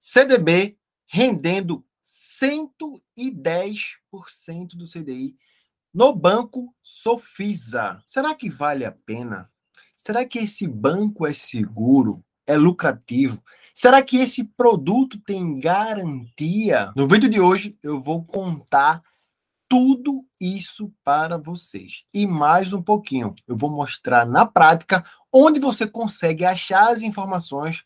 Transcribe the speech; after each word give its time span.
CDB 0.00 0.76
rendendo 1.06 1.84
110% 2.04 4.74
do 4.74 4.86
CDI 4.86 5.36
no 5.92 6.14
banco 6.14 6.72
Sofisa. 6.82 8.02
Será 8.06 8.34
que 8.34 8.48
vale 8.48 8.86
a 8.86 8.92
pena? 8.92 9.50
Será 9.96 10.24
que 10.24 10.38
esse 10.38 10.66
banco 10.66 11.26
é 11.26 11.34
seguro? 11.34 12.24
É 12.46 12.56
lucrativo? 12.56 13.44
Será 13.74 14.00
que 14.02 14.16
esse 14.16 14.44
produto 14.44 15.20
tem 15.20 15.60
garantia? 15.60 16.90
No 16.96 17.06
vídeo 17.06 17.28
de 17.28 17.38
hoje 17.38 17.78
eu 17.82 18.00
vou 18.00 18.24
contar 18.24 19.02
tudo 19.68 20.24
isso 20.40 20.90
para 21.04 21.36
vocês. 21.36 22.04
E 22.12 22.26
mais 22.26 22.72
um 22.72 22.82
pouquinho, 22.82 23.32
eu 23.46 23.56
vou 23.56 23.70
mostrar 23.70 24.26
na 24.26 24.44
prática 24.44 25.04
onde 25.32 25.60
você 25.60 25.86
consegue 25.86 26.44
achar 26.44 26.90
as 26.90 27.02
informações 27.02 27.84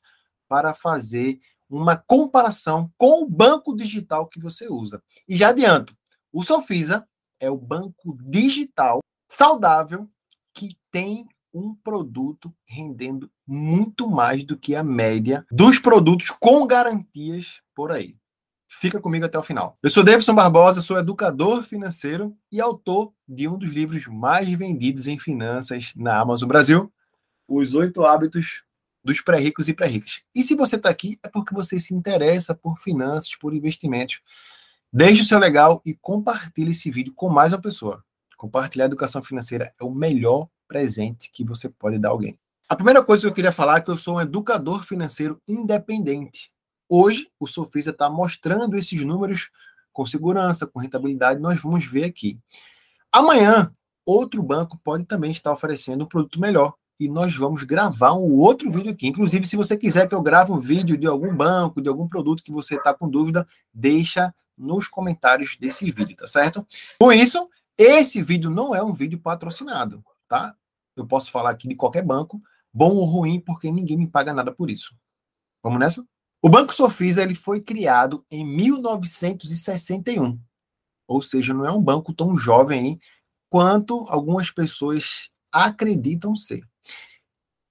para 0.49 0.73
fazer 0.73 1.39
uma 1.77 1.97
comparação 1.97 2.91
com 2.97 3.23
o 3.23 3.29
banco 3.29 3.75
digital 3.75 4.27
que 4.27 4.41
você 4.41 4.69
usa. 4.69 5.03
E 5.29 5.37
já 5.37 5.49
adianto, 5.49 5.97
o 6.33 6.43
Sofisa 6.43 7.07
é 7.41 7.51
o 7.51 7.57
banco 7.57 8.17
digital 8.23 9.01
saudável 9.29 10.09
que 10.53 10.77
tem 10.91 11.27
um 11.53 11.75
produto 11.75 12.53
rendendo 12.67 13.31
muito 13.47 14.09
mais 14.09 14.45
do 14.45 14.57
que 14.57 14.75
a 14.75 14.83
média 14.83 15.47
dos 15.51 15.79
produtos 15.79 16.31
com 16.31 16.67
garantias 16.67 17.61
por 17.75 17.93
aí. 17.93 18.17
Fica 18.69 19.01
comigo 19.01 19.25
até 19.25 19.39
o 19.39 19.43
final. 19.43 19.79
Eu 19.81 19.91
sou 19.91 20.03
Davidson 20.03 20.35
Barbosa, 20.35 20.81
sou 20.81 20.99
educador 20.99 21.63
financeiro 21.63 22.37
e 22.51 22.61
autor 22.61 23.13
de 23.27 23.47
um 23.47 23.57
dos 23.57 23.71
livros 23.71 24.07
mais 24.07 24.51
vendidos 24.51 25.07
em 25.07 25.17
finanças 25.17 25.93
na 25.95 26.19
Amazon 26.19 26.49
Brasil, 26.49 26.93
Os 27.47 27.75
Oito 27.75 28.05
Hábitos 28.05 28.65
dos 29.05 29.21
Pré-Ricos 29.21 29.69
e 29.69 29.75
Pré-Ricas. 29.75 30.23
E 30.35 30.43
se 30.43 30.55
você 30.55 30.77
está 30.77 30.89
aqui, 30.89 31.19
é 31.23 31.29
porque 31.29 31.55
você 31.55 31.79
se 31.79 31.95
interessa 31.95 32.55
por 32.55 32.81
finanças, 32.81 33.37
por 33.37 33.55
investimentos. 33.55 34.21
Deixe 34.93 35.21
o 35.21 35.25
seu 35.25 35.39
legal 35.39 35.83
e 35.85 35.95
compartilhe 35.95 36.71
esse 36.71 36.91
vídeo 36.91 37.13
com 37.15 37.29
mais 37.29 37.53
uma 37.53 37.61
pessoa. 37.61 38.03
Compartilhar 38.37 38.87
educação 38.87 39.23
financeira 39.23 39.75
é 39.79 39.85
o 39.85 39.95
melhor 39.95 40.49
presente 40.67 41.31
que 41.33 41.45
você 41.45 41.69
pode 41.69 41.99
dar 41.99 42.09
a 42.09 42.13
alguém. 42.13 42.39
A 42.69 42.75
primeira 42.75 43.05
coisa 43.05 43.23
que 43.23 43.29
eu 43.29 43.35
queria 43.35 43.53
falar 43.53 43.79
é 43.79 43.81
que 43.83 43.91
eu 43.91 43.97
sou 43.97 44.17
um 44.17 44.21
educador 44.21 44.85
financeiro 44.85 45.41
independente. 45.47 46.51
Hoje, 46.89 47.29
o 47.39 47.47
Sofisa 47.47 47.91
está 47.91 48.09
mostrando 48.09 48.77
esses 48.77 49.05
números 49.05 49.51
com 49.93 50.07
segurança, 50.07 50.67
com 50.67 50.81
rentabilidade, 50.81 51.41
nós 51.41 51.61
vamos 51.61 51.85
ver 51.85 52.05
aqui. 52.05 52.39
Amanhã, 53.13 53.73
outro 54.05 54.43
banco 54.43 54.79
pode 54.83 55.05
também 55.05 55.31
estar 55.31 55.53
oferecendo 55.53 56.05
um 56.05 56.09
produto 56.09 56.41
melhor 56.41 56.75
e 56.99 57.09
nós 57.09 57.35
vamos 57.37 57.63
gravar 57.63 58.15
um 58.15 58.33
outro 58.33 58.71
vídeo 58.71 58.93
aqui. 58.93 59.07
Inclusive, 59.07 59.47
se 59.47 59.57
você 59.57 59.77
quiser 59.77 60.09
que 60.09 60.15
eu 60.15 60.23
grave 60.23 60.53
um 60.53 60.59
vídeo 60.59 60.97
de 60.97 61.07
algum 61.07 61.35
banco, 61.35 61.81
de 61.81 61.89
algum 61.89 62.09
produto 62.09 62.43
que 62.43 62.53
você 62.53 62.77
está 62.77 62.95
com 62.95 63.09
dúvida, 63.09 63.47
deixa 63.73 64.35
nos 64.57 64.87
comentários 64.87 65.57
desse 65.59 65.91
vídeo, 65.91 66.17
tá 66.17 66.27
certo? 66.27 66.67
Com 66.99 67.13
isso, 67.13 67.51
esse 67.77 68.23
vídeo 68.23 68.51
não 68.51 68.75
é 68.75 68.83
um 68.83 68.93
vídeo 68.93 69.19
patrocinado, 69.19 70.05
tá? 70.29 70.55
Eu 70.97 71.07
posso 71.07 71.31
falar 71.31 71.51
aqui 71.51 71.67
de 71.67 71.75
qualquer 71.75 72.03
banco, 72.03 72.41
bom 72.73 72.95
ou 72.95 73.05
ruim, 73.05 73.41
porque 73.41 73.71
ninguém 73.71 73.97
me 73.97 74.07
paga 74.07 74.33
nada 74.33 74.53
por 74.53 74.71
isso. 74.71 74.95
Vamos 75.63 75.81
nessa? 75.81 76.07
O 76.41 76.49
Banco 76.49 76.73
Sofisa 76.75 77.23
ele 77.23 77.35
foi 77.35 77.61
criado 77.61 78.25
em 78.31 78.47
1961. 78.47 80.39
Ou 81.07 81.21
seja, 81.23 81.53
não 81.53 81.67
é 81.67 81.73
um 81.73 81.83
banco 81.83 82.13
tão 82.13 82.37
jovem 82.37 82.87
hein, 82.87 83.01
quanto 83.51 84.05
algumas 84.09 84.51
pessoas 84.51 85.31
acreditam 85.51 86.37
ser. 86.37 86.63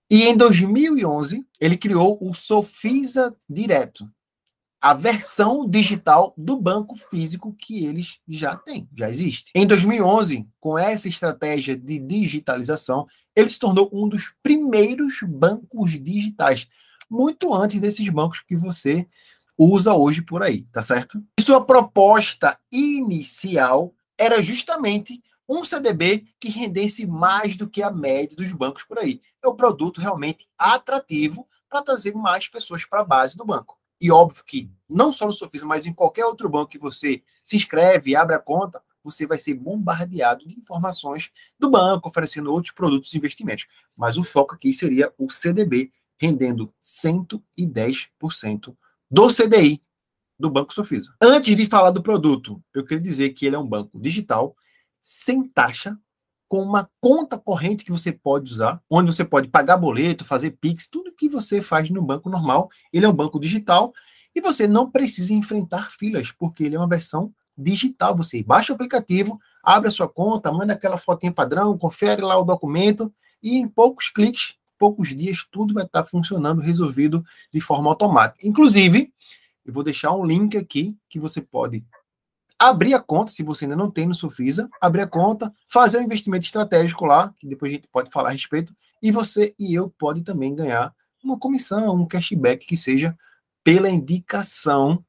E 0.09 0.23
em 0.23 0.35
2011, 0.35 1.45
ele 1.59 1.77
criou 1.77 2.17
o 2.21 2.33
Sofisa 2.33 3.35
Direto, 3.49 4.09
a 4.83 4.93
versão 4.93 5.67
digital 5.67 6.33
do 6.37 6.57
banco 6.57 6.95
físico 6.95 7.55
que 7.57 7.85
eles 7.85 8.17
já 8.27 8.55
têm, 8.55 8.87
já 8.95 9.09
existe. 9.09 9.49
Em 9.55 9.65
2011, 9.65 10.45
com 10.59 10.77
essa 10.77 11.07
estratégia 11.07 11.75
de 11.75 11.97
digitalização, 11.99 13.07
ele 13.33 13.47
se 13.47 13.57
tornou 13.57 13.89
um 13.93 14.09
dos 14.09 14.33
primeiros 14.43 15.19
bancos 15.23 15.91
digitais 15.91 16.67
muito 17.09 17.53
antes 17.53 17.79
desses 17.79 18.07
bancos 18.09 18.41
que 18.41 18.57
você 18.57 19.07
usa 19.57 19.93
hoje 19.93 20.21
por 20.21 20.43
aí, 20.43 20.63
tá 20.65 20.83
certo? 20.83 21.23
E 21.39 21.41
sua 21.41 21.63
proposta 21.63 22.57
inicial 22.71 23.93
era 24.17 24.43
justamente 24.43 25.23
um 25.47 25.63
CDB 25.63 26.25
que 26.39 26.49
rendesse 26.49 27.05
mais 27.05 27.57
do 27.57 27.69
que 27.69 27.81
a 27.81 27.91
média 27.91 28.35
dos 28.35 28.51
bancos 28.51 28.83
por 28.83 28.99
aí. 28.99 29.21
É 29.43 29.47
um 29.47 29.55
produto 29.55 29.99
realmente 29.99 30.47
atrativo 30.57 31.47
para 31.69 31.81
trazer 31.81 32.13
mais 32.13 32.47
pessoas 32.47 32.85
para 32.85 33.01
a 33.01 33.05
base 33.05 33.35
do 33.35 33.45
banco. 33.45 33.77
E 33.99 34.11
óbvio 34.11 34.43
que 34.43 34.69
não 34.89 35.13
só 35.13 35.25
no 35.25 35.33
Sofisma, 35.33 35.69
mas 35.69 35.85
em 35.85 35.93
qualquer 35.93 36.25
outro 36.25 36.49
banco 36.49 36.69
que 36.71 36.77
você 36.77 37.23
se 37.41 37.55
inscreve 37.55 38.11
e 38.11 38.15
abre 38.15 38.35
a 38.35 38.39
conta, 38.39 38.81
você 39.03 39.25
vai 39.25 39.37
ser 39.37 39.53
bombardeado 39.53 40.47
de 40.47 40.57
informações 40.57 41.31
do 41.59 41.69
banco, 41.69 42.07
oferecendo 42.07 42.51
outros 42.51 42.73
produtos 42.73 43.13
e 43.13 43.17
investimentos. 43.17 43.67
Mas 43.97 44.17
o 44.17 44.23
foco 44.23 44.55
aqui 44.55 44.73
seria 44.73 45.13
o 45.17 45.29
CDB, 45.29 45.91
rendendo 46.17 46.73
110% 46.81 48.75
do 49.11 49.27
CDI 49.27 49.81
do 50.39 50.49
Banco 50.49 50.73
Sofisa. 50.73 51.13
Antes 51.21 51.55
de 51.55 51.65
falar 51.65 51.91
do 51.91 52.01
produto, 52.01 52.61
eu 52.73 52.83
queria 52.85 53.03
dizer 53.03 53.29
que 53.31 53.45
ele 53.45 53.55
é 53.55 53.59
um 53.59 53.67
banco 53.67 53.99
digital, 53.99 54.55
sem 55.03 55.47
taxa, 55.47 55.95
com 56.47 56.61
uma 56.61 56.89
conta 56.99 57.37
corrente 57.37 57.83
que 57.83 57.91
você 57.91 58.11
pode 58.11 58.51
usar, 58.51 58.81
onde 58.89 59.13
você 59.13 59.25
pode 59.25 59.47
pagar 59.49 59.77
boleto, 59.77 60.23
fazer 60.23 60.51
Pix, 60.51 60.87
tudo 60.87 61.13
que 61.13 61.27
você 61.27 61.61
faz 61.61 61.89
no 61.89 62.01
banco 62.01 62.29
normal. 62.29 62.69
Ele 62.91 63.05
é 63.05 63.09
um 63.09 63.13
banco 63.13 63.39
digital 63.39 63.93
e 64.33 64.41
você 64.41 64.67
não 64.67 64.89
precisa 64.89 65.33
enfrentar 65.33 65.91
filas, 65.91 66.31
porque 66.31 66.63
ele 66.63 66.75
é 66.75 66.79
uma 66.79 66.87
versão 66.87 67.33
digital. 67.57 68.15
Você 68.15 68.41
baixa 68.41 68.71
o 68.71 68.75
aplicativo, 68.75 69.39
abre 69.63 69.89
a 69.89 69.91
sua 69.91 70.07
conta, 70.07 70.51
manda 70.51 70.73
aquela 70.73 70.97
fotinha 70.97 71.33
padrão, 71.33 71.77
confere 71.77 72.21
lá 72.21 72.39
o 72.39 72.45
documento 72.45 73.13
e 73.41 73.57
em 73.57 73.67
poucos 73.67 74.09
cliques 74.09 74.55
poucos 74.83 75.15
dias 75.15 75.47
tudo 75.49 75.73
vai 75.73 75.85
estar 75.85 76.03
funcionando, 76.03 76.61
resolvido 76.61 77.23
de 77.53 77.61
forma 77.61 77.89
automática. 77.89 78.45
Inclusive, 78.45 79.13
eu 79.65 79.71
vou 79.71 79.81
deixar 79.81 80.11
um 80.11 80.25
link 80.25 80.57
aqui 80.57 80.97
que 81.09 81.21
você 81.21 81.39
pode 81.39 81.85
abrir 82.69 82.93
a 82.93 82.99
conta, 82.99 83.31
se 83.31 83.43
você 83.43 83.65
ainda 83.65 83.75
não 83.75 83.91
tem 83.91 84.05
no 84.05 84.15
Sufisa, 84.15 84.69
abrir 84.79 85.01
a 85.01 85.07
conta, 85.07 85.53
fazer 85.67 85.97
um 85.97 86.03
investimento 86.03 86.45
estratégico 86.45 87.05
lá, 87.05 87.33
que 87.37 87.47
depois 87.47 87.71
a 87.71 87.75
gente 87.75 87.87
pode 87.87 88.09
falar 88.09 88.29
a 88.29 88.31
respeito, 88.31 88.75
e 89.01 89.11
você 89.11 89.53
e 89.59 89.73
eu 89.73 89.93
pode 89.99 90.23
também 90.23 90.55
ganhar 90.55 90.93
uma 91.23 91.37
comissão, 91.37 91.95
um 91.95 92.07
cashback 92.07 92.65
que 92.65 92.77
seja 92.77 93.17
pela 93.63 93.89
indicação 93.89 95.03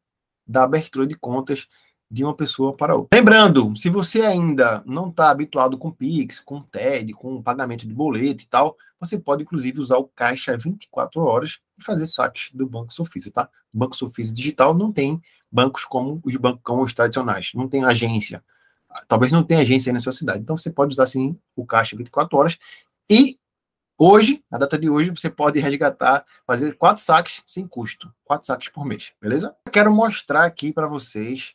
da 0.47 0.65
abertura 0.65 1.07
de 1.07 1.15
contas 1.15 1.67
de 2.15 2.23
uma 2.23 2.33
pessoa 2.33 2.73
para 2.73 2.95
outra. 2.95 3.19
Lembrando, 3.19 3.77
se 3.77 3.91
você 3.91 4.21
ainda 4.21 4.85
não 4.87 5.09
está 5.09 5.31
habituado 5.31 5.77
com 5.77 5.91
Pix, 5.91 6.39
com 6.39 6.63
TED, 6.63 7.13
com 7.13 7.43
pagamento 7.43 7.89
de 7.89 7.93
boleto 7.93 8.45
e 8.45 8.47
tal, 8.47 8.77
você 9.01 9.19
pode 9.19 9.43
inclusive 9.43 9.81
usar 9.81 9.97
o 9.97 10.05
caixa 10.05 10.57
24 10.57 11.21
horas 11.21 11.59
e 11.77 11.83
fazer 11.83 12.07
saques 12.07 12.53
do 12.55 12.69
Banco 12.69 12.95
Sofisa, 12.95 13.33
tá? 13.33 13.49
Banco 13.73 13.97
Sofisa 13.97 14.33
Digital 14.33 14.73
não 14.73 14.93
tem 14.93 15.21
bancos 15.51 15.85
como 15.85 16.21
os 16.25 16.37
bancos 16.37 16.95
tradicionais, 16.95 17.51
não 17.53 17.69
tem 17.69 17.85
agência. 17.85 18.45
Talvez 19.09 19.33
não 19.33 19.43
tenha 19.43 19.63
agência 19.63 19.91
aí 19.91 19.95
na 19.95 19.99
sua 19.99 20.13
cidade. 20.13 20.39
Então 20.39 20.57
você 20.57 20.71
pode 20.71 20.93
usar 20.93 21.09
sim 21.09 21.37
o 21.57 21.67
caixa 21.67 21.97
24 21.97 22.39
horas 22.39 22.59
e 23.11 23.39
Hoje, 23.97 24.43
na 24.51 24.59
data 24.59 24.77
de 24.77 24.91
hoje, 24.91 25.11
você 25.11 25.31
pode 25.31 25.61
resgatar, 25.61 26.27
fazer 26.45 26.73
quatro 26.77 27.01
saques 27.01 27.43
sem 27.47 27.65
custo, 27.65 28.13
quatro 28.25 28.45
saques 28.45 28.69
por 28.69 28.85
mês, 28.85 29.13
beleza? 29.23 29.55
Eu 29.65 29.71
quero 29.71 29.95
mostrar 29.95 30.45
aqui 30.45 30.73
para 30.73 30.89
vocês 30.89 31.55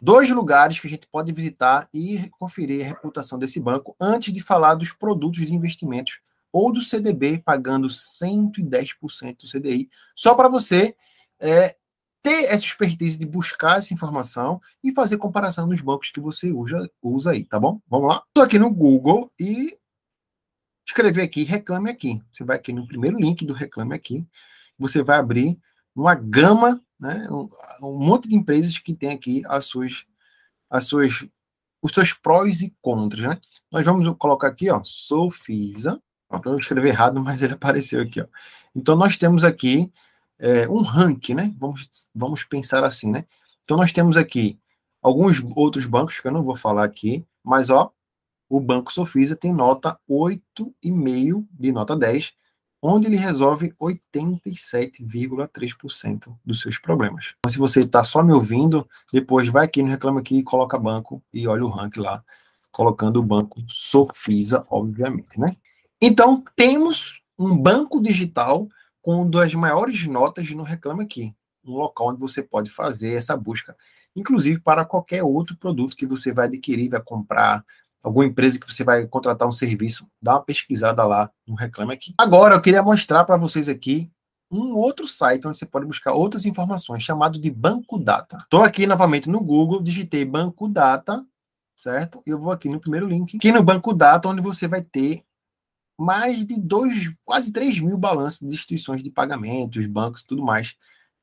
dois 0.00 0.30
lugares 0.30 0.78
que 0.78 0.86
a 0.86 0.90
gente 0.90 1.06
pode 1.06 1.32
visitar 1.32 1.88
e 1.92 2.28
conferir 2.38 2.84
a 2.84 2.88
reputação 2.88 3.38
desse 3.38 3.60
banco 3.60 3.96
antes 4.00 4.32
de 4.32 4.40
falar 4.40 4.74
dos 4.74 4.92
produtos 4.92 5.46
de 5.46 5.54
investimentos 5.54 6.20
ou 6.52 6.72
do 6.72 6.80
CDB 6.80 7.38
pagando 7.38 7.88
110% 7.88 9.36
do 9.38 9.50
CDI, 9.50 9.90
só 10.14 10.34
para 10.34 10.48
você 10.48 10.94
é, 11.40 11.76
ter 12.22 12.44
essa 12.44 12.64
expertise 12.64 13.18
de 13.18 13.26
buscar 13.26 13.78
essa 13.78 13.92
informação 13.92 14.60
e 14.82 14.92
fazer 14.92 15.18
comparação 15.18 15.66
nos 15.66 15.80
bancos 15.80 16.10
que 16.10 16.20
você 16.20 16.52
usa, 16.52 16.90
usa 17.02 17.32
aí, 17.32 17.44
tá 17.44 17.58
bom? 17.58 17.80
Vamos 17.88 18.08
lá? 18.08 18.22
Estou 18.28 18.44
aqui 18.44 18.58
no 18.58 18.70
Google 18.70 19.30
e 19.38 19.76
escrever 20.86 21.22
aqui 21.22 21.42
Reclame 21.42 21.90
Aqui. 21.90 22.22
Você 22.32 22.44
vai 22.44 22.56
aqui 22.56 22.72
no 22.72 22.86
primeiro 22.86 23.18
link 23.18 23.44
do 23.44 23.52
Reclame 23.52 23.94
Aqui, 23.94 24.26
você 24.78 25.02
vai 25.02 25.18
abrir 25.18 25.58
uma 25.94 26.14
gama 26.14 26.80
né? 27.04 27.28
Um, 27.30 27.48
um, 27.82 27.98
monte 27.98 28.28
de 28.28 28.34
empresas 28.34 28.78
que 28.78 28.94
tem 28.94 29.10
aqui 29.10 29.42
as 29.46 29.66
suas, 29.66 30.06
as 30.70 30.86
suas, 30.86 31.24
os 31.82 31.92
seus 31.92 32.14
prós 32.14 32.62
e 32.62 32.74
contras, 32.80 33.26
né? 33.26 33.40
Nós 33.70 33.84
vamos 33.84 34.10
colocar 34.18 34.48
aqui, 34.48 34.70
ó, 34.70 34.80
Sofisa. 34.82 36.00
Eu 36.44 36.58
escrevi 36.58 36.88
errado, 36.88 37.20
mas 37.22 37.42
ele 37.42 37.52
apareceu 37.52 38.00
aqui, 38.00 38.22
ó. 38.22 38.26
Então 38.74 38.96
nós 38.96 39.16
temos 39.16 39.44
aqui 39.44 39.92
é, 40.38 40.68
um 40.68 40.80
ranking, 40.80 41.34
né? 41.34 41.54
Vamos, 41.58 41.88
vamos 42.14 42.42
pensar 42.42 42.82
assim, 42.82 43.10
né? 43.10 43.26
Então 43.62 43.76
nós 43.76 43.92
temos 43.92 44.16
aqui 44.16 44.58
alguns 45.02 45.42
outros 45.54 45.84
bancos 45.84 46.18
que 46.18 46.26
eu 46.26 46.32
não 46.32 46.42
vou 46.42 46.56
falar 46.56 46.84
aqui, 46.84 47.24
mas 47.42 47.68
ó, 47.68 47.92
o 48.48 48.58
Banco 48.58 48.92
Sofisa 48.92 49.36
tem 49.36 49.52
nota 49.52 49.98
8,5 50.08 51.46
de 51.52 51.70
nota 51.70 51.94
10, 51.96 52.32
onde 52.86 53.06
ele 53.06 53.16
resolve 53.16 53.72
87,3% 53.80 56.36
dos 56.44 56.60
seus 56.60 56.78
problemas. 56.78 57.32
Então, 57.38 57.50
se 57.50 57.56
você 57.58 57.80
está 57.80 58.04
só 58.04 58.22
me 58.22 58.34
ouvindo, 58.34 58.86
depois 59.10 59.48
vai 59.48 59.64
aqui 59.64 59.82
no 59.82 59.88
Reclama 59.88 60.20
Aqui, 60.20 60.42
coloca 60.42 60.78
banco 60.78 61.24
e 61.32 61.48
olha 61.48 61.64
o 61.64 61.70
rank 61.70 61.96
lá, 61.96 62.22
colocando 62.70 63.20
o 63.20 63.22
banco 63.22 63.62
Sofisa, 63.66 64.66
obviamente, 64.68 65.40
né? 65.40 65.56
Então, 65.98 66.44
temos 66.54 67.22
um 67.38 67.56
banco 67.56 68.02
digital 68.02 68.68
com 69.00 69.30
das 69.30 69.54
maiores 69.54 70.06
notas 70.06 70.50
no 70.50 70.62
Reclama 70.62 71.04
Aqui, 71.04 71.34
um 71.64 71.72
local 71.72 72.08
onde 72.08 72.20
você 72.20 72.42
pode 72.42 72.70
fazer 72.70 73.14
essa 73.14 73.34
busca, 73.34 73.74
inclusive 74.14 74.60
para 74.60 74.84
qualquer 74.84 75.24
outro 75.24 75.56
produto 75.56 75.96
que 75.96 76.04
você 76.04 76.32
vai 76.32 76.48
adquirir, 76.48 76.90
vai 76.90 77.00
comprar, 77.00 77.64
alguma 78.04 78.26
empresa 78.26 78.60
que 78.60 78.70
você 78.70 78.84
vai 78.84 79.06
contratar 79.06 79.48
um 79.48 79.52
serviço, 79.52 80.06
dá 80.20 80.34
uma 80.34 80.42
pesquisada 80.42 81.02
lá 81.04 81.30
no 81.46 81.54
Reclame 81.54 81.94
Aqui. 81.94 82.14
Agora, 82.18 82.54
eu 82.54 82.60
queria 82.60 82.82
mostrar 82.82 83.24
para 83.24 83.38
vocês 83.38 83.66
aqui 83.66 84.10
um 84.50 84.76
outro 84.76 85.08
site 85.08 85.48
onde 85.48 85.56
você 85.56 85.64
pode 85.64 85.86
buscar 85.86 86.12
outras 86.12 86.44
informações, 86.44 87.02
chamado 87.02 87.40
de 87.40 87.50
Banco 87.50 87.98
Data. 87.98 88.36
Estou 88.42 88.62
aqui 88.62 88.86
novamente 88.86 89.30
no 89.30 89.40
Google, 89.40 89.82
digitei 89.82 90.22
Banco 90.22 90.68
Data, 90.68 91.24
certo? 91.74 92.20
E 92.26 92.30
eu 92.30 92.38
vou 92.38 92.52
aqui 92.52 92.68
no 92.68 92.78
primeiro 92.78 93.08
link, 93.08 93.38
aqui 93.38 93.50
no 93.50 93.62
Banco 93.62 93.94
Data, 93.94 94.28
onde 94.28 94.42
você 94.42 94.68
vai 94.68 94.82
ter 94.82 95.24
mais 95.98 96.44
de 96.44 96.60
dois, 96.60 97.10
quase 97.24 97.50
3 97.50 97.80
mil 97.80 97.96
balanços 97.96 98.40
de 98.40 98.54
instituições 98.54 99.02
de 99.02 99.10
pagamentos, 99.10 99.86
bancos 99.86 100.20
e 100.20 100.26
tudo 100.26 100.44
mais 100.44 100.74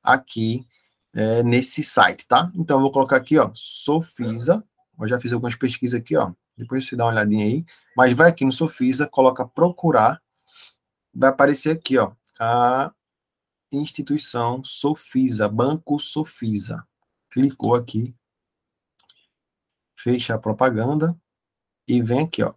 aqui 0.02 0.66
é, 1.14 1.44
nesse 1.44 1.84
site, 1.84 2.28
tá? 2.28 2.52
Então, 2.56 2.78
eu 2.78 2.82
vou 2.82 2.92
colocar 2.92 3.18
aqui, 3.18 3.38
ó, 3.38 3.52
Sofisa, 3.54 4.64
eu 5.00 5.08
já 5.08 5.20
fiz 5.20 5.32
algumas 5.32 5.56
pesquisas 5.56 6.00
aqui, 6.00 6.18
ó, 6.18 6.32
depois 6.62 6.88
você 6.88 6.96
dá 6.96 7.06
uma 7.06 7.12
olhadinha 7.12 7.46
aí. 7.46 7.66
Mas 7.98 8.14
vai 8.14 8.30
aqui 8.30 8.46
no 8.46 8.52
Sofisa, 8.52 9.08
coloca 9.08 9.46
procurar. 9.46 10.22
Vai 11.14 11.30
aparecer 11.30 11.72
aqui, 11.72 11.98
ó. 11.98 12.12
A 12.40 12.94
instituição 13.72 14.64
Sofisa, 14.64 15.50
Banco 15.50 16.00
Sofisa. 16.00 16.88
Clicou 17.32 17.74
aqui. 17.74 18.16
Fecha 19.98 20.36
a 20.36 20.40
propaganda. 20.40 21.18
E 21.88 22.02
vem 22.02 22.22
aqui, 22.22 22.44
ó. 22.44 22.54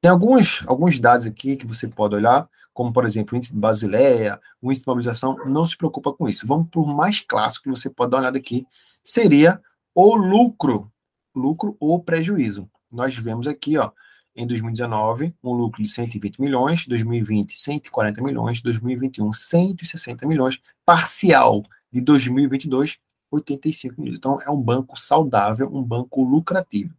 Tem 0.00 0.10
alguns, 0.10 0.66
alguns 0.66 0.98
dados 0.98 1.26
aqui 1.26 1.54
que 1.54 1.66
você 1.66 1.86
pode 1.86 2.16
olhar, 2.16 2.48
como, 2.72 2.92
por 2.92 3.04
exemplo, 3.04 3.34
o 3.34 3.36
índice 3.36 3.52
de 3.52 3.60
Basileia, 3.60 4.40
o 4.60 4.68
índice 4.68 4.82
de 4.82 4.88
mobilização. 4.88 5.36
Não 5.44 5.64
se 5.66 5.76
preocupa 5.76 6.12
com 6.12 6.28
isso. 6.28 6.46
Vamos 6.46 6.68
para 6.70 6.80
o 6.80 6.86
mais 6.86 7.20
clássico 7.20 7.64
que 7.64 7.70
você 7.70 7.90
pode 7.90 8.10
dar 8.10 8.16
uma 8.16 8.22
olhada 8.22 8.38
aqui. 8.38 8.66
Seria 9.04 9.60
o 9.94 10.16
lucro. 10.16 10.90
Lucro 11.34 11.76
ou 11.78 12.02
prejuízo 12.02 12.68
nós 12.92 13.16
vemos 13.16 13.46
aqui, 13.46 13.78
ó, 13.78 13.90
em 14.34 14.46
2019, 14.46 15.34
um 15.42 15.52
lucro 15.52 15.82
de 15.82 15.88
120 15.88 16.40
milhões, 16.40 16.86
2020, 16.86 17.54
140 17.54 18.22
milhões, 18.22 18.62
2021, 18.62 19.32
160 19.32 20.26
milhões, 20.26 20.60
parcial 20.84 21.62
de 21.92 22.00
2022, 22.00 22.98
85 23.30 24.00
milhões. 24.00 24.18
Então, 24.18 24.38
é 24.40 24.50
um 24.50 24.60
banco 24.60 24.98
saudável, 24.98 25.68
um 25.72 25.82
banco 25.82 26.22
lucrativo. 26.22 26.94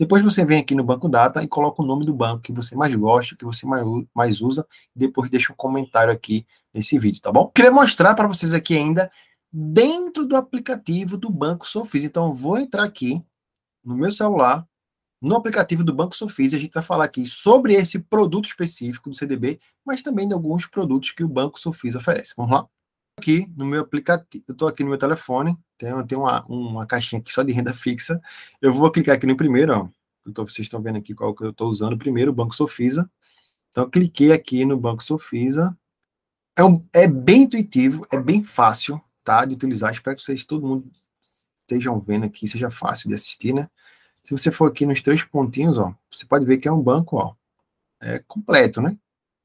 Depois 0.00 0.22
você 0.22 0.44
vem 0.44 0.60
aqui 0.60 0.74
no 0.74 0.84
Banco 0.84 1.08
Data 1.08 1.42
e 1.42 1.48
coloca 1.48 1.82
o 1.82 1.84
nome 1.84 2.06
do 2.06 2.14
banco 2.14 2.40
que 2.40 2.52
você 2.52 2.76
mais 2.76 2.94
gosta, 2.94 3.34
que 3.34 3.44
você 3.44 3.66
mais 4.14 4.40
usa, 4.40 4.66
e 4.94 4.98
depois 5.00 5.28
deixa 5.28 5.52
um 5.52 5.56
comentário 5.56 6.12
aqui 6.12 6.46
nesse 6.72 6.98
vídeo, 6.98 7.20
tá 7.20 7.32
bom? 7.32 7.48
Queria 7.48 7.72
mostrar 7.72 8.14
para 8.14 8.28
vocês 8.28 8.54
aqui 8.54 8.76
ainda 8.76 9.10
dentro 9.52 10.24
do 10.24 10.36
aplicativo 10.36 11.16
do 11.16 11.28
Banco 11.28 11.66
Sofis. 11.66 12.04
Então, 12.04 12.32
vou 12.32 12.58
entrar 12.58 12.84
aqui 12.84 13.22
no 13.84 13.96
meu 13.96 14.12
celular, 14.12 14.64
no 15.20 15.36
aplicativo 15.36 15.82
do 15.82 15.92
Banco 15.92 16.14
Sofis, 16.14 16.54
a 16.54 16.58
gente 16.58 16.72
vai 16.72 16.82
falar 16.82 17.04
aqui 17.04 17.26
sobre 17.26 17.74
esse 17.74 17.98
produto 17.98 18.46
específico 18.46 19.10
do 19.10 19.16
CDB, 19.16 19.58
mas 19.84 20.02
também 20.02 20.28
de 20.28 20.34
alguns 20.34 20.66
produtos 20.66 21.10
que 21.10 21.24
o 21.24 21.28
Banco 21.28 21.58
Sofis 21.58 21.94
oferece. 21.94 22.34
Vamos 22.36 22.52
lá? 22.52 22.68
Aqui 23.18 23.50
no 23.56 23.64
meu 23.64 23.80
aplicativo, 23.80 24.44
eu 24.46 24.52
estou 24.52 24.68
aqui 24.68 24.84
no 24.84 24.90
meu 24.90 24.98
telefone, 24.98 25.58
tem, 25.76 25.90
tem 26.06 26.16
uma, 26.16 26.46
uma 26.46 26.86
caixinha 26.86 27.20
aqui 27.20 27.32
só 27.32 27.42
de 27.42 27.52
renda 27.52 27.74
fixa. 27.74 28.20
Eu 28.62 28.72
vou 28.72 28.90
clicar 28.92 29.16
aqui 29.16 29.26
no 29.26 29.36
primeiro, 29.36 29.72
ó. 29.72 29.88
Então, 30.26 30.46
vocês 30.46 30.66
estão 30.66 30.80
vendo 30.80 30.98
aqui 30.98 31.14
qual 31.14 31.34
que 31.34 31.42
eu 31.42 31.50
estou 31.50 31.68
usando 31.68 31.98
primeiro, 31.98 32.30
o 32.30 32.34
Banco 32.34 32.54
Sofisa. 32.54 33.10
Então, 33.70 33.88
cliquei 33.90 34.30
aqui 34.30 34.64
no 34.64 34.76
Banco 34.76 35.02
Sofisa. 35.02 35.76
É, 36.56 36.62
um, 36.62 36.84
é 36.92 37.06
bem 37.06 37.42
intuitivo, 37.42 38.02
é 38.12 38.18
bem 38.20 38.42
fácil 38.42 39.00
tá, 39.24 39.44
de 39.44 39.54
utilizar. 39.54 39.92
Espero 39.92 40.16
que 40.16 40.22
vocês, 40.22 40.44
todo 40.44 40.66
mundo, 40.66 40.90
estejam 41.60 41.98
vendo 42.00 42.24
aqui, 42.24 42.46
seja 42.46 42.70
fácil 42.70 43.08
de 43.08 43.14
assistir, 43.14 43.54
né? 43.54 43.68
Se 44.22 44.32
você 44.32 44.50
for 44.50 44.70
aqui 44.70 44.84
nos 44.84 45.00
três 45.00 45.24
pontinhos, 45.24 45.78
ó, 45.78 45.94
você 46.10 46.26
pode 46.26 46.44
ver 46.44 46.58
que 46.58 46.68
é 46.68 46.72
um 46.72 46.82
banco, 46.82 47.16
ó, 47.16 47.34
é 48.00 48.18
completo, 48.20 48.80
né? 48.80 48.96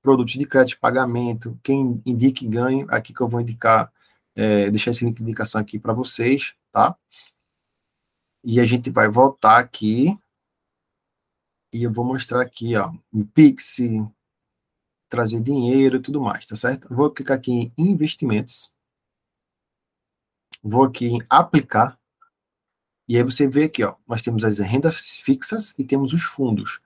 Produtos 0.01 0.33
de 0.33 0.45
crédito, 0.45 0.79
pagamento, 0.79 1.57
quem 1.63 2.01
indique 2.05 2.47
ganho, 2.47 2.85
aqui 2.89 3.13
que 3.13 3.21
eu 3.21 3.27
vou 3.27 3.41
indicar, 3.41 3.91
é, 4.35 4.69
deixar 4.69 4.91
esse 4.91 5.05
link 5.05 5.17
de 5.17 5.23
indicação 5.23 5.59
aqui 5.61 5.79
para 5.79 5.93
vocês, 5.93 6.53
tá? 6.71 6.97
E 8.43 8.59
a 8.59 8.65
gente 8.65 8.89
vai 8.89 9.09
voltar 9.09 9.57
aqui 9.57 10.17
e 11.73 11.83
eu 11.83 11.91
vou 11.91 12.05
mostrar 12.05 12.41
aqui, 12.41 12.75
ó, 12.75 12.93
Pix, 13.33 13.77
trazer 15.09 15.41
dinheiro 15.41 15.97
e 15.97 16.01
tudo 16.01 16.21
mais, 16.21 16.45
tá 16.45 16.55
certo? 16.55 16.87
vou 16.93 17.09
clicar 17.09 17.37
aqui 17.37 17.71
em 17.77 17.91
investimentos. 17.91 18.73
Vou 20.61 20.83
aqui 20.83 21.05
em 21.05 21.21
aplicar 21.29 21.99
e 23.07 23.17
aí 23.17 23.23
você 23.23 23.47
vê 23.47 23.65
aqui, 23.65 23.83
ó, 23.83 23.95
nós 24.07 24.21
temos 24.21 24.43
as 24.43 24.59
rendas 24.59 25.19
fixas 25.19 25.73
e 25.77 25.83
temos 25.83 26.13
os 26.13 26.23
fundos. 26.23 26.79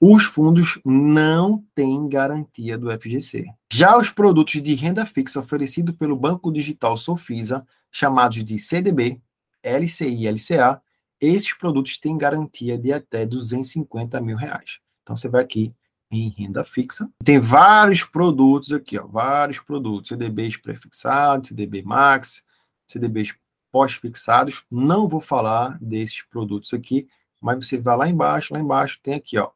Os 0.00 0.24
fundos 0.24 0.78
não 0.84 1.64
têm 1.74 2.08
garantia 2.08 2.76
do 2.76 2.90
FGC. 2.90 3.46
Já 3.72 3.96
os 3.96 4.10
produtos 4.10 4.62
de 4.62 4.74
renda 4.74 5.06
fixa 5.06 5.40
oferecidos 5.40 5.96
pelo 5.96 6.16
Banco 6.16 6.52
Digital 6.52 6.96
Sofisa, 6.96 7.66
chamados 7.90 8.44
de 8.44 8.58
CDB, 8.58 9.20
LCI 9.62 10.24
e 10.24 10.28
LCA, 10.28 10.80
esses 11.20 11.54
produtos 11.54 11.96
têm 11.98 12.18
garantia 12.18 12.76
de 12.76 12.92
até 12.92 13.24
250 13.24 14.20
mil 14.20 14.36
reais. 14.36 14.78
Então 15.02 15.16
você 15.16 15.28
vai 15.28 15.42
aqui 15.42 15.74
em 16.10 16.28
renda 16.28 16.62
fixa. 16.62 17.08
Tem 17.24 17.38
vários 17.38 18.04
produtos 18.04 18.72
aqui, 18.72 18.98
ó, 18.98 19.06
vários 19.06 19.58
produtos, 19.58 20.10
CDBs 20.10 20.58
prefixados, 20.58 21.48
CDB 21.48 21.82
Max, 21.82 22.44
CDBs 22.86 23.34
pós-fixados. 23.74 24.64
Não 24.70 25.08
vou 25.08 25.18
falar 25.18 25.76
desses 25.82 26.22
produtos 26.22 26.72
aqui, 26.72 27.08
mas 27.42 27.66
você 27.66 27.76
vai 27.76 27.96
lá 27.96 28.08
embaixo, 28.08 28.54
lá 28.54 28.60
embaixo 28.60 29.00
tem 29.02 29.14
aqui, 29.14 29.36
ó, 29.36 29.50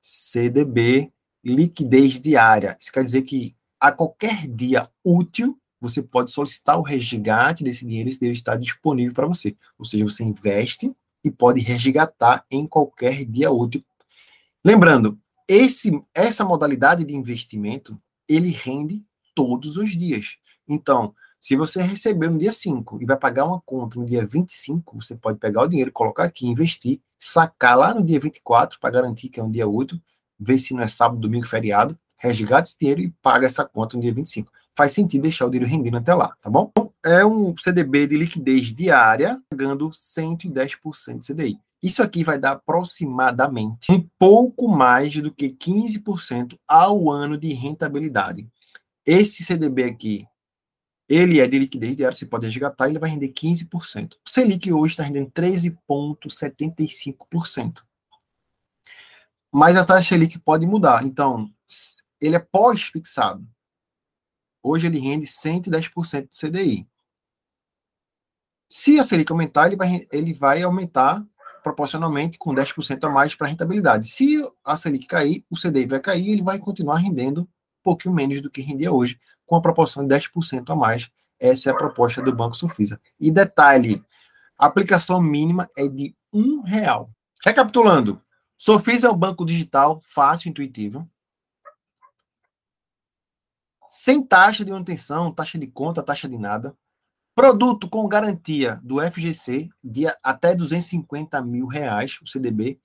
CDB 0.00 1.12
liquidez 1.42 2.20
diária. 2.20 2.78
Isso 2.80 2.92
quer 2.92 3.02
dizer 3.02 3.22
que 3.22 3.56
a 3.80 3.90
qualquer 3.90 4.46
dia 4.46 4.88
útil 5.02 5.60
você 5.80 6.00
pode 6.00 6.30
solicitar 6.30 6.78
o 6.78 6.82
resgate 6.82 7.64
desse 7.64 7.84
dinheiro, 7.84 8.08
esse 8.08 8.20
dinheiro 8.20 8.38
está 8.38 8.54
disponível 8.54 9.12
para 9.12 9.26
você. 9.26 9.56
Ou 9.76 9.84
seja, 9.84 10.04
você 10.04 10.22
investe 10.22 10.94
e 11.24 11.28
pode 11.28 11.60
resgatar 11.60 12.46
em 12.48 12.68
qualquer 12.68 13.24
dia 13.24 13.50
útil. 13.50 13.84
Lembrando, 14.64 15.18
esse, 15.48 16.00
essa 16.14 16.44
modalidade 16.44 17.04
de 17.04 17.16
investimento, 17.16 18.00
ele 18.28 18.50
rende 18.50 19.04
todos 19.34 19.76
os 19.76 19.90
dias. 19.90 20.36
Então, 20.68 21.12
se 21.44 21.56
você 21.56 21.82
receber 21.82 22.30
no 22.30 22.38
dia 22.38 22.54
5 22.54 23.02
e 23.02 23.04
vai 23.04 23.18
pagar 23.18 23.44
uma 23.44 23.60
conta 23.66 24.00
no 24.00 24.06
dia 24.06 24.26
25, 24.26 25.02
você 25.02 25.14
pode 25.14 25.38
pegar 25.38 25.60
o 25.60 25.66
dinheiro, 25.66 25.92
colocar 25.92 26.24
aqui, 26.24 26.46
investir, 26.46 27.02
sacar 27.18 27.76
lá 27.76 27.92
no 27.92 28.02
dia 28.02 28.18
24 28.18 28.80
para 28.80 28.88
garantir 28.88 29.28
que 29.28 29.38
é 29.38 29.42
um 29.42 29.50
dia 29.50 29.68
útil, 29.68 30.00
ver 30.40 30.56
se 30.56 30.72
não 30.72 30.82
é 30.82 30.88
sábado, 30.88 31.20
domingo, 31.20 31.46
feriado, 31.46 31.98
resgata 32.16 32.66
esse 32.66 32.78
dinheiro 32.78 33.02
e 33.02 33.10
paga 33.20 33.46
essa 33.46 33.62
conta 33.62 33.94
no 33.94 34.02
dia 34.02 34.14
25. 34.14 34.50
Faz 34.74 34.92
sentido 34.92 35.20
deixar 35.20 35.44
o 35.44 35.50
dinheiro 35.50 35.70
rendendo 35.70 35.98
até 35.98 36.14
lá, 36.14 36.34
tá 36.40 36.48
bom? 36.48 36.70
Então, 36.70 36.90
é 37.04 37.26
um 37.26 37.54
CDB 37.58 38.06
de 38.06 38.16
liquidez 38.16 38.72
diária, 38.72 39.38
pagando 39.50 39.90
110% 39.90 41.18
de 41.18 41.26
CDI. 41.26 41.58
Isso 41.82 42.02
aqui 42.02 42.24
vai 42.24 42.38
dar 42.38 42.52
aproximadamente 42.52 43.92
um 43.92 44.02
pouco 44.18 44.66
mais 44.66 45.14
do 45.14 45.30
que 45.30 45.50
15% 45.50 46.58
ao 46.66 47.10
ano 47.10 47.36
de 47.36 47.52
rentabilidade. 47.52 48.48
Esse 49.04 49.44
CDB 49.44 49.84
aqui, 49.84 50.26
ele 51.08 51.40
é 51.40 51.46
de 51.46 51.58
liquidez 51.58 51.96
diária, 51.96 52.14
você 52.16 52.26
pode 52.26 52.46
resgatar, 52.46 52.88
ele 52.88 52.98
vai 52.98 53.10
render 53.10 53.28
15%. 53.28 54.14
O 54.26 54.30
Selic 54.30 54.72
hoje 54.72 54.94
está 54.94 55.02
rendendo 55.02 55.30
13,75%. 55.30 57.82
Mas 59.52 59.76
a 59.76 59.84
taxa 59.84 60.08
Selic 60.08 60.38
pode 60.38 60.64
mudar. 60.66 61.04
Então, 61.04 61.52
ele 62.20 62.36
é 62.36 62.40
pós-fixado. 62.40 63.46
Hoje 64.62 64.86
ele 64.86 64.98
rende 64.98 65.26
110% 65.26 66.28
do 66.28 66.34
CDI. 66.34 66.88
Se 68.68 68.98
a 68.98 69.04
Selic 69.04 69.30
aumentar, 69.30 69.66
ele 69.66 69.76
vai, 69.76 70.06
ele 70.10 70.32
vai 70.32 70.62
aumentar 70.62 71.22
proporcionalmente 71.62 72.38
com 72.38 72.54
10% 72.54 73.04
a 73.04 73.10
mais 73.10 73.34
para 73.34 73.46
rentabilidade. 73.46 74.08
Se 74.08 74.40
a 74.64 74.74
Selic 74.76 75.06
cair, 75.06 75.44
o 75.50 75.56
CDI 75.56 75.84
vai 75.86 76.00
cair 76.00 76.30
ele 76.30 76.42
vai 76.42 76.58
continuar 76.58 76.96
rendendo 76.96 77.42
um 77.42 77.48
pouquinho 77.82 78.14
menos 78.14 78.40
do 78.40 78.50
que 78.50 78.62
rendia 78.62 78.90
hoje, 78.90 79.20
com 79.46 79.56
a 79.56 79.60
proporção 79.60 80.06
de 80.06 80.14
10% 80.14 80.70
a 80.70 80.76
mais. 80.76 81.10
Essa 81.38 81.70
é 81.70 81.72
a 81.72 81.76
proposta 81.76 82.22
do 82.22 82.34
Banco 82.34 82.56
Sufisa. 82.56 83.00
E 83.18 83.30
detalhe, 83.30 84.02
a 84.58 84.66
aplicação 84.66 85.20
mínima 85.20 85.68
é 85.76 85.88
de 85.88 86.14
um 86.32 86.62
real. 86.62 87.10
Recapitulando, 87.44 88.20
Sofisa 88.56 89.08
é 89.08 89.10
um 89.10 89.16
banco 89.16 89.44
digital 89.44 90.00
fácil 90.04 90.48
e 90.48 90.50
intuitivo. 90.50 91.08
sem 93.88 94.22
taxa 94.22 94.64
de 94.64 94.72
manutenção, 94.72 95.32
taxa 95.32 95.56
de 95.58 95.66
conta, 95.68 96.02
taxa 96.02 96.28
de 96.28 96.36
nada. 96.36 96.76
Produto 97.34 97.88
com 97.88 98.06
garantia 98.08 98.80
do 98.82 99.00
FGC 99.00 99.68
de 99.82 100.06
até 100.22 100.54
250 100.54 101.40
mil 101.42 101.66
reais, 101.66 102.18
o 102.22 102.26
CDB. 102.26 102.80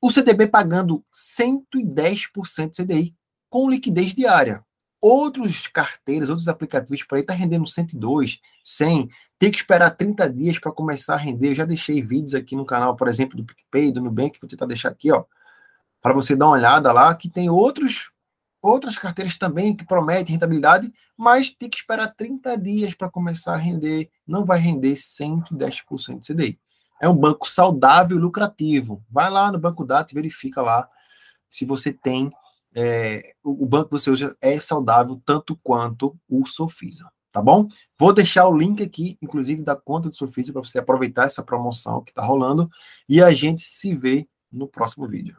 O 0.00 0.10
CDB 0.10 0.46
pagando 0.46 1.02
110% 1.12 2.76
CDI 2.76 3.14
com 3.48 3.70
liquidez 3.70 4.14
diária. 4.14 4.65
Outros 5.08 5.68
carteiras, 5.68 6.28
outros 6.28 6.48
aplicativos 6.48 7.04
por 7.04 7.14
aí 7.14 7.22
tá 7.22 7.32
rendendo 7.32 7.64
102, 7.64 8.40
100, 8.64 9.08
tem 9.38 9.50
que 9.52 9.58
esperar 9.58 9.90
30 9.90 10.28
dias 10.28 10.58
para 10.58 10.72
começar 10.72 11.14
a 11.14 11.16
render. 11.16 11.50
Eu 11.50 11.54
já 11.54 11.64
deixei 11.64 12.02
vídeos 12.02 12.34
aqui 12.34 12.56
no 12.56 12.66
canal, 12.66 12.96
por 12.96 13.06
exemplo, 13.06 13.36
do 13.36 13.44
PicPay, 13.44 13.92
do 13.92 14.00
Nubank, 14.00 14.36
vou 14.40 14.50
tentar 14.50 14.66
deixar 14.66 14.88
aqui, 14.88 15.12
ó, 15.12 15.24
para 16.02 16.12
você 16.12 16.34
dar 16.34 16.46
uma 16.46 16.54
olhada 16.54 16.90
lá, 16.90 17.14
que 17.14 17.28
tem 17.28 17.48
outros 17.48 18.10
outras 18.60 18.98
carteiras 18.98 19.38
também 19.38 19.76
que 19.76 19.86
prometem 19.86 20.32
rentabilidade, 20.32 20.92
mas 21.16 21.50
tem 21.50 21.70
que 21.70 21.76
esperar 21.76 22.08
30 22.08 22.58
dias 22.58 22.92
para 22.92 23.08
começar 23.08 23.54
a 23.54 23.58
render, 23.58 24.10
não 24.26 24.44
vai 24.44 24.58
render 24.58 24.94
110% 24.94 26.18
de 26.18 26.34
CDI. 26.34 26.58
É 27.00 27.08
um 27.08 27.14
banco 27.14 27.48
saudável 27.48 28.16
e 28.16 28.20
lucrativo. 28.20 29.04
Vai 29.08 29.30
lá 29.30 29.52
no 29.52 29.58
Banco 29.60 29.84
Data 29.84 30.12
e 30.12 30.16
verifica 30.16 30.62
lá 30.62 30.88
se 31.48 31.64
você 31.64 31.92
tem 31.92 32.32
é, 32.76 33.32
o 33.42 33.64
banco 33.64 33.88
que 33.88 33.92
você 33.92 34.10
usa 34.10 34.36
é 34.38 34.60
saudável 34.60 35.18
tanto 35.24 35.56
quanto 35.62 36.14
o 36.28 36.44
Sofisa, 36.44 37.10
tá 37.32 37.40
bom? 37.40 37.68
Vou 37.98 38.12
deixar 38.12 38.46
o 38.46 38.56
link 38.56 38.82
aqui, 38.82 39.16
inclusive 39.22 39.62
da 39.62 39.74
conta 39.74 40.10
do 40.10 40.16
Sofisa, 40.16 40.52
para 40.52 40.62
você 40.62 40.78
aproveitar 40.78 41.24
essa 41.24 41.42
promoção 41.42 42.04
que 42.04 42.10
está 42.10 42.22
rolando 42.22 42.68
e 43.08 43.22
a 43.22 43.30
gente 43.30 43.62
se 43.62 43.94
vê 43.94 44.28
no 44.52 44.68
próximo 44.68 45.08
vídeo. 45.08 45.34